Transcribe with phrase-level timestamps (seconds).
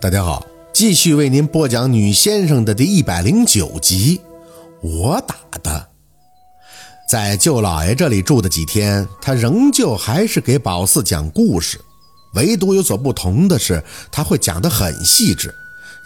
[0.00, 4.18] 大家好，继续为您播讲《女先生》的第一百零九集。
[4.80, 5.88] 我打的，
[7.06, 11.78] 在舅老爷这里住的几天，他仍旧还是给宝四讲故事，
[12.32, 15.54] 唯独有所不同的是，他会讲得很细致，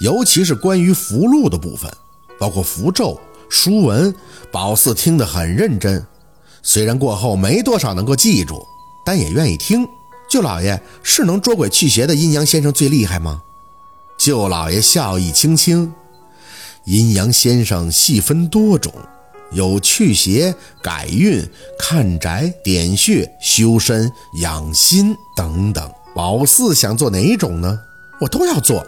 [0.00, 1.88] 尤其是关于符箓的部分，
[2.36, 4.12] 包括符咒、书文，
[4.50, 6.04] 宝四听得很认真。
[6.64, 8.60] 虽然过后没多少能够记住，
[9.06, 9.86] 但也愿意听。
[10.28, 13.40] 舅老爷是能捉鬼驱邪的阴阳先生最厉害吗？
[14.16, 15.92] 舅老爷笑意轻轻，
[16.84, 18.92] 阴阳先生细分多种，
[19.52, 21.46] 有去邪、改运、
[21.78, 24.10] 看宅、点穴、修身、
[24.40, 25.90] 养心等等。
[26.14, 27.78] 宝四想做哪种呢？
[28.20, 28.86] 我都要做。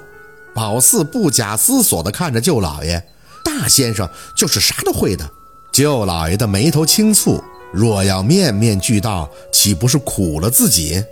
[0.54, 3.04] 宝四不假思索地看着舅老爷，
[3.44, 5.28] 大先生就是啥都会的。
[5.72, 11.04] 舅老爷的眉头轻蹙，若要面面俱到，岂不是苦了自己？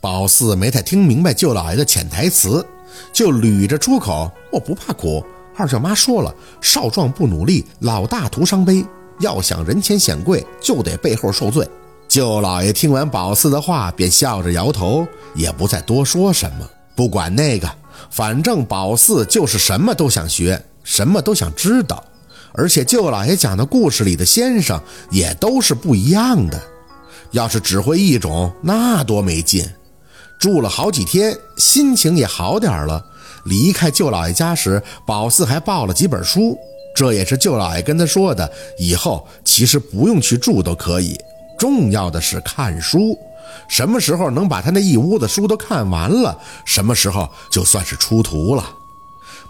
[0.00, 2.64] 宝四没太听明白舅老爷的潜台词。
[3.12, 5.24] 就捋着出口，我不怕苦。
[5.56, 8.84] 二舅妈说了，少壮不努力，老大徒伤悲。
[9.20, 11.68] 要想人前显贵，就得背后受罪。
[12.08, 16.68] 舅老爷听完宝四的话，便笑着摇头，也不再多说什么。
[16.96, 17.70] 不管那个，
[18.10, 22.02] 反正宝四就是什么都想学，什么都想知道。
[22.52, 26.60] 而且舅老爷讲的故事里的先生也都是不一样的。
[27.30, 29.68] 要是只会一种，那多没劲。
[30.44, 33.02] 住了好几天，心情也好点了。
[33.44, 36.54] 离开舅老爷家时，宝四还抱了几本书，
[36.94, 38.52] 这也是舅老爷跟他说的。
[38.78, 41.18] 以后其实不用去住都可以，
[41.58, 43.18] 重要的是看书。
[43.68, 48.70] 什么时候能把他那一屋子书都看完了，什么时候就算是出徒了。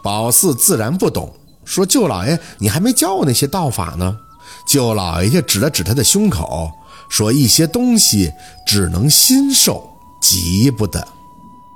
[0.01, 1.35] 宝四自然不懂，
[1.65, 4.17] 说：“舅老爷，你还没教我那些道法呢。”
[4.65, 6.71] 舅老爷就指了指他的胸口，
[7.09, 8.31] 说：“一些东西
[8.65, 9.91] 只能心受。”
[10.25, 11.07] 急不得，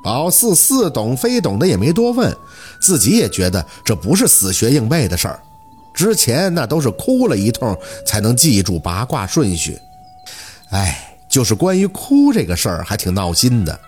[0.03, 2.35] 宝四似懂非懂的也没多问，
[2.81, 5.39] 自己也觉得这不是死学硬背的事儿。
[5.93, 9.79] 之前那都是哭了一通才能记住八卦顺序。
[10.71, 13.79] 哎，就是关于哭这个事儿还挺闹心的。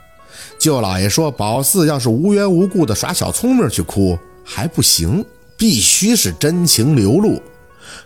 [0.58, 5.24] 舅老爷说，宝四要是无缘无故的耍小聪明去哭还不行，
[5.56, 7.40] 必须是真情流露。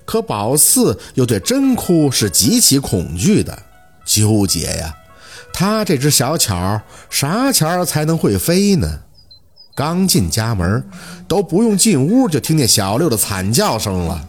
[0.05, 3.61] 可宝四又对真哭是极其恐惧的，
[4.07, 4.95] 纠结呀。
[5.57, 8.99] 他这只小巧啥巧才能会飞呢？
[9.77, 10.85] 刚进家门，
[11.29, 14.29] 都不用进屋，就听见小六的惨叫声了。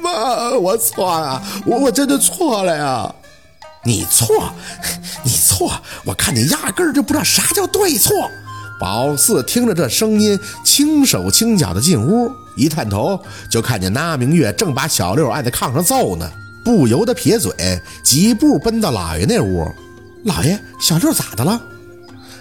[0.00, 3.12] 妈，我错了，我我真的错了呀！
[3.84, 4.52] 你错，
[5.24, 5.72] 你错，
[6.04, 8.30] 我看你压根儿就不知道啥叫对错。
[8.78, 16.30] 宝四听着这声音，轻手轻脚的进屋，一探头就看见那明月正把小六按在炕上揍呢，
[16.64, 17.52] 不由得撇嘴，
[18.04, 19.68] 几步奔到老爷那屋。
[20.24, 21.60] 老爷，小六咋的了？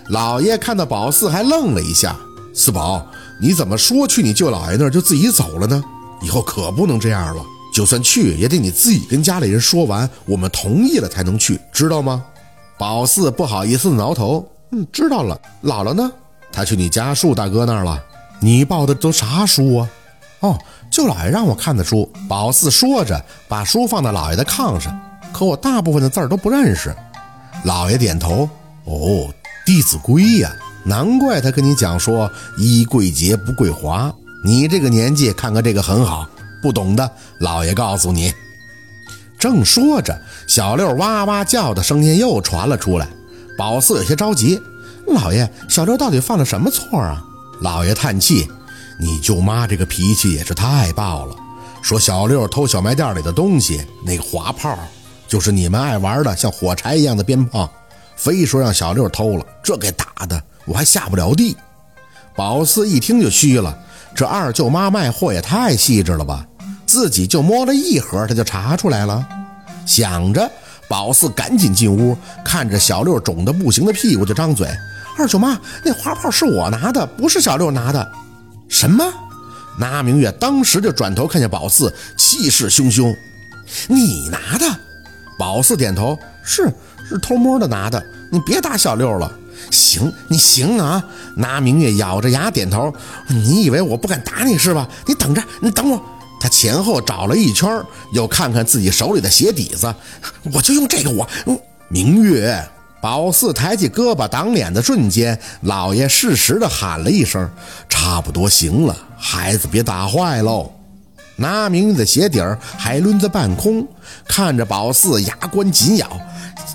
[0.08, 2.16] 老爷看到宝四还愣了一下。
[2.54, 3.06] 四宝，
[3.42, 5.84] 你怎么说去你舅老爷那儿就自己走了呢？
[6.22, 7.44] 以后可不能这样了。
[7.74, 12.24] 就算去，也得你自己跟家里人说完，我们同意了才能去，知道吗？
[12.78, 15.40] 宝四不好意思挠头，嗯，知道了。
[15.64, 16.10] 姥姥呢？
[16.52, 18.02] 她去你家树大哥那儿了。
[18.40, 19.90] 你报的都啥书啊？
[20.42, 20.58] 哦，
[20.92, 22.10] 舅老爷让我看的书。
[22.30, 24.98] 宝四说着，把书放在老爷的炕上。
[25.34, 26.96] 可我大部分的字儿都不认识。
[27.64, 28.50] 老爷点头，
[28.84, 28.94] 哦，
[29.66, 30.54] 《弟子规》呀，
[30.84, 32.30] 难怪他跟你讲说
[32.60, 34.14] “衣贵洁不贵华”。
[34.44, 36.28] 你这个年纪看看这个很好，
[36.62, 37.10] 不懂的，
[37.40, 38.34] 老爷告诉你。
[39.40, 43.08] 正说着，小六哇哇叫的声音又传了出来。
[43.58, 44.62] 宝四有些着急
[45.08, 47.24] ：“老爷，小六到底犯了什么错啊？”
[47.62, 48.46] 老爷叹气
[49.00, 51.36] ：“你舅妈这个脾气也是太暴了，
[51.82, 54.78] 说小六偷小卖店里的东西，那个滑炮。”
[55.34, 57.68] 就是你们爱玩的像火柴一样的鞭炮，
[58.16, 61.58] 非说让小六偷了，这给打的我还下不了地。
[62.36, 63.76] 宝四一听就虚了，
[64.14, 66.46] 这二舅妈卖货也太细致了吧，
[66.86, 69.28] 自己就摸了一盒，他就查出来了。
[69.88, 70.48] 想着，
[70.88, 74.70] 宝四赶紧进屋，看着小六肿得不行的屁股就张嘴
[75.18, 78.12] ：“二舅妈，那花炮是我拿的，不是小六拿的。”
[78.70, 79.04] 什么？
[79.80, 83.12] 那明月当时就转头看见宝四，气势汹汹
[83.90, 84.68] ：“你拿的？”
[85.38, 86.72] 宝四点头，是
[87.08, 89.32] 是偷摸的拿的，你别打小六了。
[89.72, 91.04] 行，你行啊。
[91.38, 92.94] 拿明月咬着牙点头。
[93.28, 94.88] 你以为我不敢打你是吧？
[95.08, 96.02] 你等着，你等我。
[96.40, 97.82] 他前后找了一圈，
[98.12, 99.94] 又看看自己手里的鞋底子，
[100.54, 101.10] 我就用这个。
[101.10, 101.28] 我
[101.88, 102.62] 明月，
[103.02, 107.50] 宝四抬起胳膊挡脸的瞬间，老爷适时的喊了一声
[107.88, 110.70] ：“差不多行了，孩子别打坏喽。”
[111.36, 113.88] 拿明月的鞋底儿还抡在半空，
[114.28, 116.10] 看着宝四牙关紧咬。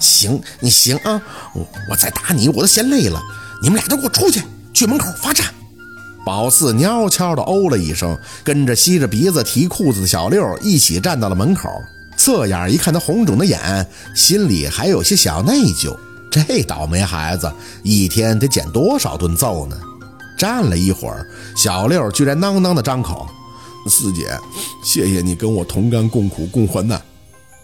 [0.00, 1.20] 行，你行啊，
[1.54, 3.20] 我我再打你我都嫌累了。
[3.62, 5.46] 你们俩都给我出去，去门口罚站。
[6.24, 11.70] 宝四悄悄地哦了一声，跟着吸着鼻子提裤子的小六一起站到了门口，
[12.16, 15.96] 侧眼一看他红肿的眼，心里还有些小内疚。
[16.30, 17.50] 这倒霉孩子
[17.82, 19.76] 一天得捡多少顿揍呢？
[20.36, 21.26] 站了一会儿，
[21.56, 23.26] 小六居然囔囔的张口
[23.86, 24.30] ：“四姐，
[24.82, 27.00] 谢谢你跟我同甘共苦共患难。”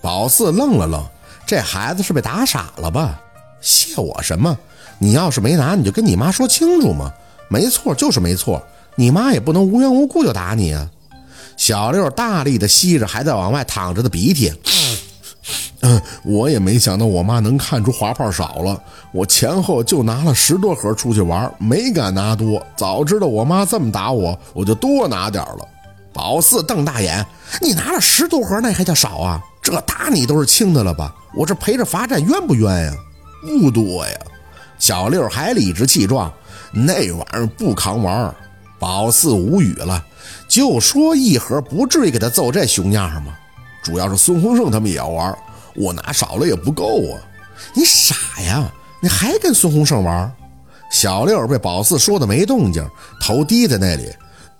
[0.02, 1.02] 宝四愣了愣，
[1.46, 3.18] 这孩子是被打傻了吧？
[3.60, 4.56] 谢我什么？
[4.98, 7.12] 你要是没拿，你就跟你妈说清楚嘛。
[7.48, 8.62] 没错，就是没错。
[8.96, 10.88] 你妈也不能无缘无故就打你啊！
[11.56, 14.52] 小六大力的吸着还在往外淌着的鼻涕。
[15.80, 18.80] 嗯，我也没想到我妈能看出滑炮少了。
[19.12, 22.64] 我前后就拿了十多盒出去玩，没敢拿多。
[22.76, 25.68] 早知道我妈这么打我，我就多拿点了。
[26.14, 27.26] 宝四瞪大眼
[27.60, 29.42] ：“你拿了十多盒，那还叫少啊？
[29.60, 31.12] 这打你都是轻的了吧？
[31.34, 32.94] 我这陪着罚站冤不冤呀？
[33.42, 34.16] 不多呀。”
[34.78, 36.32] 小六还理直气壮。
[36.72, 38.34] 那玩意儿不扛玩，
[38.78, 40.04] 宝四无语了。
[40.48, 43.34] 就说一盒不至于给他揍这熊样吗？
[43.82, 45.36] 主要是孙洪胜他们也要玩，
[45.74, 47.20] 我拿少了也不够啊！
[47.74, 48.70] 你傻呀？
[49.00, 50.32] 你还跟孙洪胜玩？
[50.90, 52.86] 小六被宝四说的没动静，
[53.20, 54.10] 头低在那里。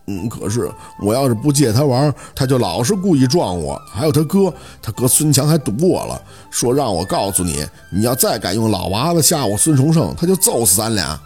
[0.06, 0.71] 嗯，可是
[1.01, 3.81] 我要是不借他玩，他就老是故意撞我。
[3.91, 4.53] 还有他哥，
[4.83, 11.19] 他哥孙强还堵我了，说让我告诉你，你要再敢用老娃子吓我孙洪胜，他就揍死咱俩。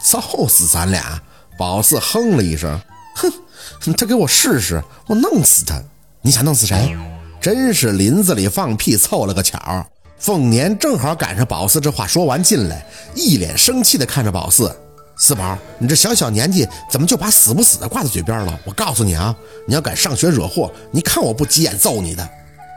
[0.00, 1.20] 揍死咱俩！
[1.56, 2.80] 宝四哼了一声，
[3.14, 5.80] 哼，他给我试试，我弄死他！
[6.22, 6.96] 你想弄死谁？
[7.40, 9.86] 真是林子里放屁凑了个巧。
[10.18, 12.84] 凤年正好赶上宝四这话说完进来，
[13.14, 14.74] 一脸生气的看着宝四
[15.24, 18.58] ：“四宝，你这小小年纪怎么就把死不死的挂在嘴边了？
[18.64, 19.32] 我告诉你啊，
[19.68, 22.28] 你要敢上学惹祸，你看我不急眼揍你的！”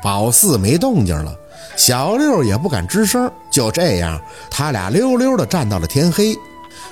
[0.04, 1.36] 宝四没动静了，
[1.76, 3.32] 小六也不敢吱声。
[3.50, 4.22] 就这样，
[4.52, 6.36] 他俩溜溜的站到了天黑。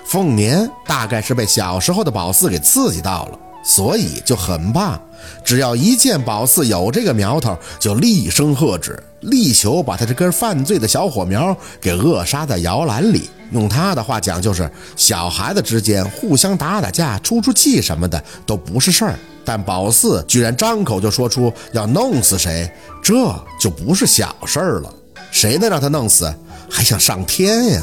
[0.03, 4.99] 凤年大概是被小时候的宝四给刺激到了，所以就很怕，
[5.43, 13.29] 只要一见宝四有这个苗头，就厉声喝止，力求把他这根犯罪的小火苗给扼杀在摇篮里。
[13.51, 22.71] 用他的话讲，就是小孩子之间互相打打架、出出气什么的都不是事儿，但宝四居然张口就说出要弄死谁，
[23.03, 23.13] 这
[23.59, 24.91] 就不是小事儿了。
[25.29, 26.33] 谁能让他弄死？
[26.69, 27.81] 还想上天呀？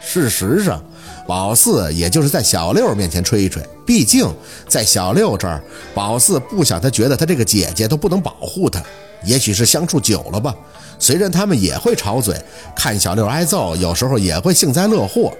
[0.00, 0.82] 事实上。
[1.26, 4.32] 宝四也就是在小六面前吹一吹，毕竟
[4.68, 5.62] 在小六这儿，
[5.94, 8.80] 宝四不想他觉得他这个姐姐都不能保护他。
[9.24, 10.54] 也许是相处久了吧，
[10.98, 12.40] 虽然他们也会吵嘴，
[12.76, 15.32] 看小六挨揍，有时候也会幸灾乐祸，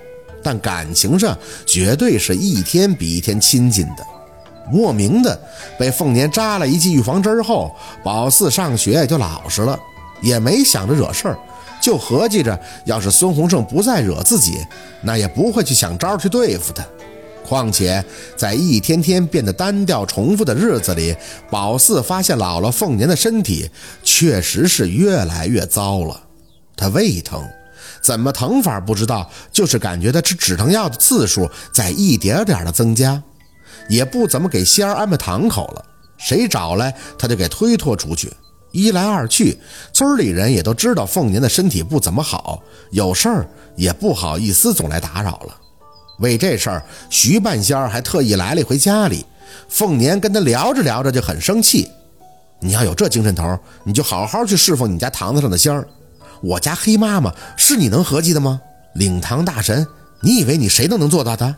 [0.42, 4.04] 但感情上绝对是一天比一天亲近的。
[4.72, 5.38] 莫名的
[5.78, 7.70] 被凤年扎了一剂预防针后，
[8.02, 9.78] 宝四上学就老实了，
[10.20, 11.38] 也没想着惹事儿。
[11.86, 14.58] 就合计着，要是孙洪胜不再惹自己，
[15.02, 16.84] 那也不会去想招去对付他。
[17.46, 18.04] 况且，
[18.36, 21.14] 在一天天变得单调重复的日子里，
[21.48, 23.70] 宝四发现姥姥凤年的身体
[24.02, 26.20] 确实是越来越糟了。
[26.76, 27.40] 他胃疼，
[28.02, 33.22] 怎么疼法不知道，就是感觉他吃止疼药的次数在一点点的增加，
[33.88, 35.84] 也不怎么给仙儿安排堂口了，
[36.18, 38.32] 谁找来他就给推脱出去。
[38.76, 39.58] 一来二去，
[39.90, 45.56] 村里人也都知道凤年的身体不怎么好，有事儿也不好意思总来打扰了。
[46.18, 49.24] 为这事儿，徐半仙儿还特意来了一回家里。
[49.66, 51.90] 凤年跟他聊着聊着就很生气
[52.60, 55.88] ：“你要有这精神头，你就好好去侍奉你家堂子上的仙儿。
[56.42, 58.60] 我家黑妈妈是你能合计的吗？
[58.94, 59.86] 领堂大神，
[60.20, 61.54] 你以为你谁都能做到的？”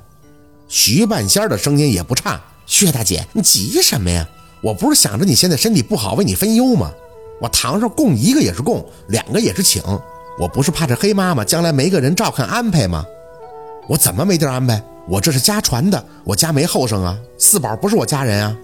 [0.68, 4.24] 徐半仙儿的声音也不差：“薛大姐，你急什么呀？
[4.60, 6.92] 我不是想着你现在身体不好，为你分忧吗？”
[7.40, 9.82] 我堂上供一个也是供，两个也是请。
[10.38, 13.04] 我不是怕这黑妈妈将来没个人照看安排吗？
[13.88, 14.82] 我怎么没地儿安排？
[15.08, 17.18] 我这是家传的，我家没后生啊。
[17.38, 18.56] 四宝不是我家人啊。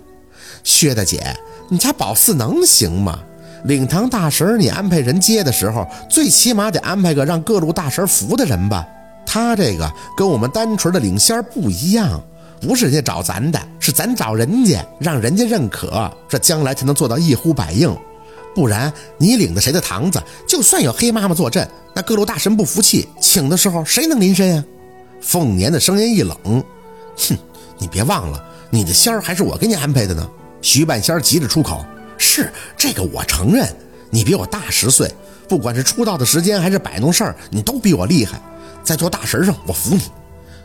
[0.63, 1.35] 薛大姐，
[1.69, 3.19] 你家宝四能行吗？
[3.65, 8.87] 领堂大神，你安排人接的时候，最起码得安排个让各路大神服的人吧。
[9.25, 12.23] 他这个跟我们单纯的领仙不一样，
[12.61, 17.97] 不是人家找咱的，是咱找人家，让人家认可，这将来才能做到一呼百应。
[18.55, 24.65] 不然你领的谁的堂子，就算有黑妈妈坐镇，那各路大神不服气，请的时候谁能临身呀？
[25.21, 26.37] 凤年的声音一冷，
[27.17, 27.37] 哼，
[27.79, 30.29] 你别忘了，你的仙儿还是我给你安排的呢。
[30.63, 31.85] 徐半仙急着出口
[32.17, 33.67] ：“是这个我承认，
[34.11, 35.13] 你比我大十岁，
[35.49, 38.41] 不管是出道的时间还是摆弄事儿，你都比我厉害，
[38.83, 40.03] 在做大神上我服你。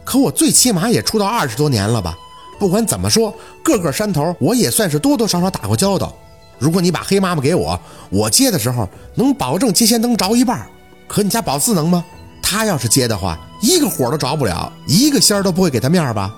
[0.05, 2.15] 可我最起码也出道二十多年了吧？
[2.59, 6.15] 不管怎么说，各个山头我也算是多多少少打过交道。”
[6.59, 10.67] 如果你把黑妈妈给我，我接的时候能保证接线灯着一半。
[11.07, 12.03] 可你家宝四能吗？
[12.41, 16.35] 他要是接的话，一个火都着不了，一个仙儿都不会给他面吧？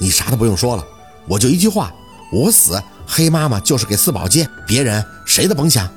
[0.00, 0.84] 你啥都不用说了，
[1.28, 1.92] 我就一句话，
[2.32, 5.88] 我死，黑妈妈就是给四宝接，别人谁都甭想。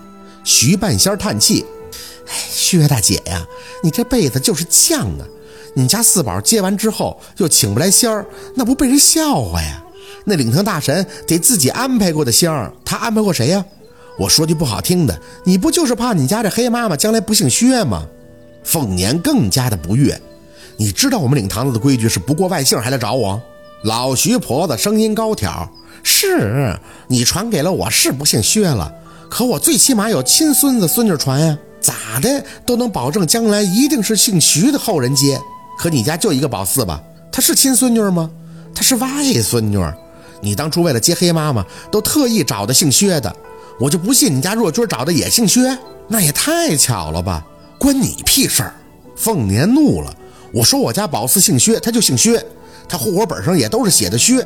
[0.43, 1.65] 徐半仙叹气
[2.27, 3.45] ：“哎，薛大姐呀，
[3.83, 5.25] 你这辈子就是犟啊！
[5.75, 8.25] 你家四宝接完之后又请不来仙儿，
[8.55, 9.83] 那不被人笑话呀？
[10.29, 13.63] 那领堂大神得自己安排过的仙儿，他安排过谁呀？
[14.19, 18.03] 我说句不好听的，你不就是怕你家这黑妈妈将来不姓薛吗？”
[18.65, 20.19] 凤年更加的不悦。
[20.75, 23.41] 你知道我们领堂子的规矩是不过外姓还来找我？
[23.84, 25.72] 老徐婆子声音高挑
[26.03, 28.93] ：“是你传给了我，是不姓薛了，
[29.29, 35.39] 可我最起码有亲孙子孙女传呀，咋的都能保证将来一定是姓徐的后人接。
[35.79, 38.29] 可你家就一个宝四吧，她是亲孙女吗？
[38.75, 39.07] 她是外
[39.41, 39.77] 孙女。
[40.41, 43.36] 你当初为了接黑妈妈，都特意找的姓薛的，
[43.79, 45.77] 我就不信你家若君找的也姓薛，
[46.08, 47.46] 那也太巧了吧？
[47.79, 48.74] 关你屁事儿！”
[49.15, 50.13] 凤年怒了。
[50.53, 52.44] 我说我家宝四姓薛，他就姓薛，
[52.88, 54.46] 他户口本上也都是写的薛。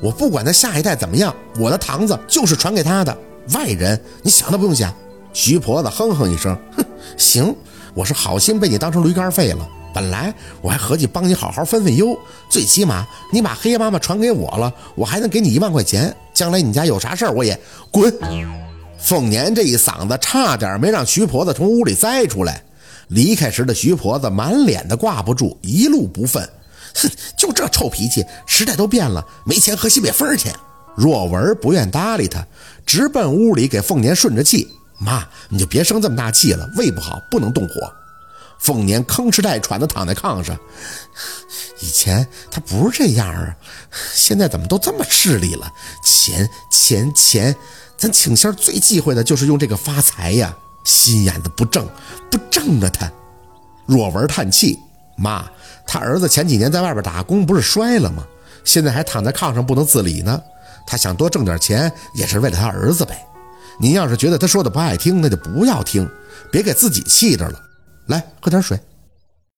[0.00, 3.16] 我不管他下一代怎么样，我的堂子就是传给他的。
[3.52, 4.92] 外人你想都不用想。
[5.32, 6.84] 徐婆子哼哼一声，哼，
[7.16, 7.54] 行，
[7.94, 9.68] 我是好心被你当成驴肝肺了。
[9.94, 12.18] 本来我还合计帮你好好分分忧，
[12.48, 16.14] 最起码你把黑妈妈传给我了，我还能给你一万块钱。
[16.32, 17.58] 将来你家有啥事儿，我也
[17.90, 18.12] 滚。
[18.98, 22.62] 凤年这一嗓子差点没让徐婆子从屋里栽出来。
[23.08, 26.48] 离开时的徐婆子满脸的挂不住，一路不忿，
[26.94, 30.48] 哼，就这臭脾气，时代都变了，没钱喝西北风去。
[30.96, 32.46] 若文不愿搭理他，
[32.86, 34.66] 直奔屋里给凤年顺着气
[34.98, 37.92] ：“妈，你就别生这么大气了，胃不好，不能动火。”
[38.62, 40.56] 凤年吭哧带喘的躺在炕上，
[41.80, 43.56] 以前他不是这样啊，
[44.14, 45.70] 现在怎么都这么势利了？
[46.04, 47.54] 钱钱钱，
[47.98, 50.56] 咱请仙最忌讳的就是用这个发财呀。
[50.84, 51.88] 心眼子不正，
[52.28, 52.88] 不正啊！
[52.88, 53.10] 他，
[53.86, 54.76] 若文叹气
[55.16, 55.44] ：“妈，
[55.86, 58.24] 他儿子前几年在外边打工，不是摔了吗？
[58.64, 60.40] 现在还躺在炕上不能自理呢。
[60.84, 63.24] 他想多挣点钱，也是为了他儿子呗。
[63.78, 66.08] 您要是觉得他说的不爱听，那就不要听，
[66.50, 67.60] 别给自己气着了。
[68.06, 68.78] 来，喝点水。”